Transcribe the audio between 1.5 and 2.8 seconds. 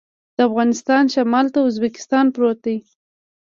ته ازبکستان پروت دی